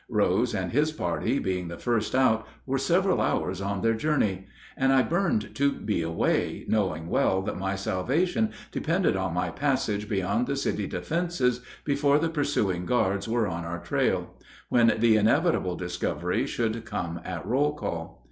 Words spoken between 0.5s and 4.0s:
and his party, being the first out, were several hours on their